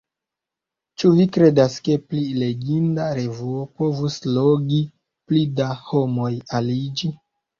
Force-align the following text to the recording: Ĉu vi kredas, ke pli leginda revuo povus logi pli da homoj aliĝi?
Ĉu 1.01 1.09
vi 1.17 1.25
kredas, 1.35 1.75
ke 1.87 1.97
pli 2.13 2.21
leginda 2.43 3.05
revuo 3.19 3.67
povus 3.81 4.17
logi 4.39 4.81
pli 5.31 5.43
da 5.61 5.69
homoj 5.91 6.33
aliĝi? 6.61 7.13